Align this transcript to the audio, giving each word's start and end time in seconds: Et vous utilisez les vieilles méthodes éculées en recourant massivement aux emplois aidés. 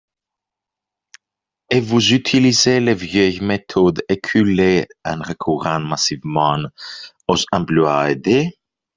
Et 1.69 1.79
vous 1.79 2.13
utilisez 2.13 2.79
les 2.79 2.95
vieilles 2.95 3.39
méthodes 3.39 4.01
éculées 4.09 4.87
en 5.05 5.21
recourant 5.21 5.79
massivement 5.79 6.57
aux 7.27 7.37
emplois 7.51 8.09
aidés. 8.09 8.57